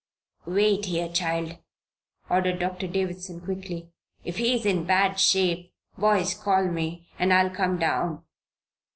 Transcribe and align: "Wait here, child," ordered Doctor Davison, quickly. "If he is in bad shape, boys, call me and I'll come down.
"Wait 0.47 0.85
here, 0.85 1.07
child," 1.07 1.57
ordered 2.27 2.57
Doctor 2.57 2.87
Davison, 2.87 3.39
quickly. 3.39 3.91
"If 4.23 4.37
he 4.37 4.55
is 4.55 4.65
in 4.65 4.85
bad 4.85 5.19
shape, 5.19 5.75
boys, 5.95 6.33
call 6.33 6.69
me 6.71 7.07
and 7.19 7.31
I'll 7.31 7.51
come 7.51 7.77
down. 7.77 8.23